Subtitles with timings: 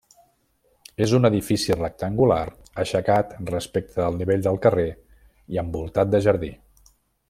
[1.05, 2.39] És un edifici rectangular
[2.85, 4.89] aixecat respecte al nivell del carrer
[5.57, 6.55] i envoltat de jardí.